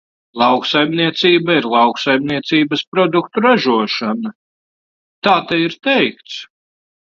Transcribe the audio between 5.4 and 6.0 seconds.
te ir